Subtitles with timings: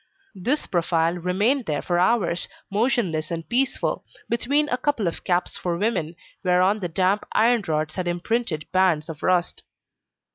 [0.33, 5.77] This profile remained there for hours, motionless and peaceful, between a couple of caps for
[5.77, 9.63] women, whereon the damp iron rods had imprinted bands of rust.